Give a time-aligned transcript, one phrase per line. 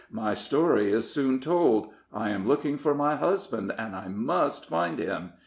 [0.09, 1.89] "My story is soon told.
[2.11, 5.33] I am looking for my husband, and I must find him.